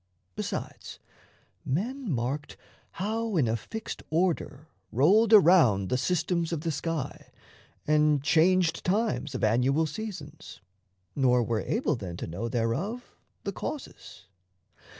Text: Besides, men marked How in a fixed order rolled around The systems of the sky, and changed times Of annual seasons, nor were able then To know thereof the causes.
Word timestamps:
Besides, 0.35 0.97
men 1.63 2.09
marked 2.11 2.57
How 2.93 3.37
in 3.37 3.47
a 3.47 3.55
fixed 3.55 4.01
order 4.09 4.67
rolled 4.91 5.31
around 5.31 5.89
The 5.89 5.95
systems 5.99 6.51
of 6.51 6.61
the 6.61 6.71
sky, 6.71 7.31
and 7.85 8.23
changed 8.23 8.83
times 8.83 9.35
Of 9.35 9.43
annual 9.43 9.85
seasons, 9.85 10.59
nor 11.15 11.43
were 11.43 11.61
able 11.61 11.95
then 11.95 12.17
To 12.17 12.25
know 12.25 12.49
thereof 12.49 13.15
the 13.43 13.51
causes. 13.51 14.25